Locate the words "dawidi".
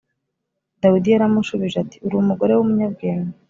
0.81-1.09